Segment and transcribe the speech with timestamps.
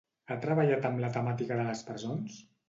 [0.27, 2.41] Ha treballat amb la temàtica de les presons?